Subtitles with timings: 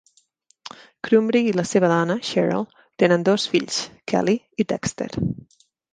[1.07, 2.65] Krumrie i la seva dona, Cheryl,
[3.03, 3.79] tenen dos fills,
[4.13, 5.13] Kelly i Dexter.